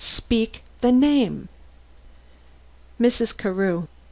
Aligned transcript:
speak! 0.03 0.63
the 0.81 0.91
name!" 0.91 1.47
"Mrs. 2.99 3.37
Carew." 3.37 3.85